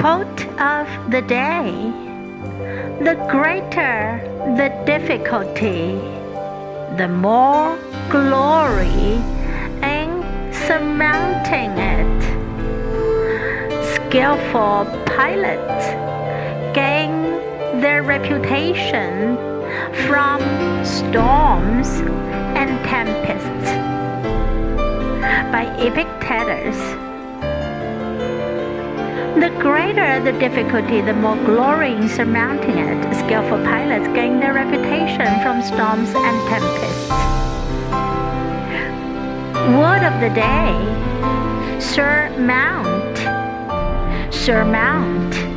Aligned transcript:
Quote 0.00 0.46
of 0.60 0.86
the 1.10 1.22
day 1.22 1.90
The 3.00 3.16
greater 3.28 4.20
the 4.56 4.68
difficulty, 4.86 5.98
the 6.96 7.08
more 7.08 7.76
glory 8.08 9.18
in 9.82 10.22
surmounting 10.52 11.72
it. 11.76 12.22
Skillful 13.96 14.86
pilots 15.16 15.86
gain 16.76 17.10
their 17.80 18.04
reputation 18.04 19.36
from 20.06 20.40
storms 20.84 21.88
and 22.54 22.70
tempests. 22.86 23.70
By 25.50 25.64
Epictetus. 25.80 27.17
The 29.38 29.50
greater 29.60 30.18
the 30.18 30.32
difficulty, 30.32 31.00
the 31.00 31.12
more 31.12 31.36
glory 31.36 31.94
in 31.94 32.08
surmounting 32.08 32.76
it. 32.76 33.14
Skillful 33.14 33.62
pilots 33.64 34.08
gain 34.08 34.40
their 34.40 34.52
reputation 34.52 35.26
from 35.42 35.62
storms 35.62 36.10
and 36.12 36.48
tempests. 36.48 37.10
Word 39.78 40.02
of 40.02 40.20
the 40.20 40.30
day 40.34 40.74
surmount. 41.78 43.16
Surmount 44.34 45.47